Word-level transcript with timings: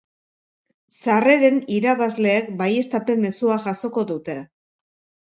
Sarreren 1.01 1.59
irabazleek 1.75 2.47
baieztapen 2.63 3.21
mezua 3.27 3.59
jasoko 3.67 4.05
dute. 4.15 4.39